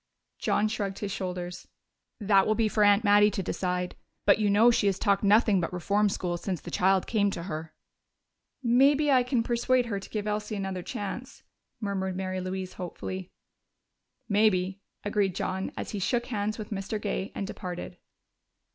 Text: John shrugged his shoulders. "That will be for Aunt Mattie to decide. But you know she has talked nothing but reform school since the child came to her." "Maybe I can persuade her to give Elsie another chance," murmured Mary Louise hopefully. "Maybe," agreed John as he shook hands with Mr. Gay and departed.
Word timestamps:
John 0.39 0.67
shrugged 0.67 0.97
his 0.97 1.11
shoulders. 1.11 1.67
"That 2.19 2.47
will 2.47 2.55
be 2.55 2.67
for 2.67 2.83
Aunt 2.83 3.03
Mattie 3.03 3.29
to 3.29 3.43
decide. 3.43 3.95
But 4.25 4.39
you 4.39 4.49
know 4.49 4.71
she 4.71 4.87
has 4.87 4.97
talked 4.97 5.21
nothing 5.21 5.61
but 5.61 5.71
reform 5.71 6.09
school 6.09 6.37
since 6.37 6.59
the 6.59 6.71
child 6.71 7.05
came 7.05 7.29
to 7.29 7.43
her." 7.43 7.75
"Maybe 8.63 9.11
I 9.11 9.21
can 9.21 9.43
persuade 9.43 9.85
her 9.85 9.99
to 9.99 10.09
give 10.09 10.25
Elsie 10.25 10.55
another 10.55 10.81
chance," 10.81 11.43
murmured 11.79 12.15
Mary 12.15 12.41
Louise 12.41 12.73
hopefully. 12.73 13.29
"Maybe," 14.27 14.81
agreed 15.03 15.35
John 15.35 15.71
as 15.77 15.91
he 15.91 15.99
shook 15.99 16.25
hands 16.25 16.57
with 16.57 16.71
Mr. 16.71 16.99
Gay 16.99 17.31
and 17.35 17.45
departed. 17.45 17.97